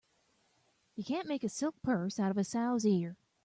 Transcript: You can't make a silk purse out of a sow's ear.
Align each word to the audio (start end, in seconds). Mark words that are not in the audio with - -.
You 0.95 1.03
can't 1.03 1.27
make 1.27 1.43
a 1.43 1.49
silk 1.49 1.75
purse 1.83 2.19
out 2.19 2.31
of 2.31 2.37
a 2.39 2.43
sow's 2.43 2.87
ear. 2.87 3.17